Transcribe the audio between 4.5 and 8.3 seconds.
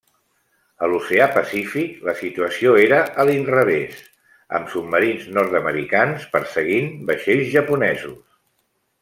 amb submarins nord-americans perseguint vaixells japonesos.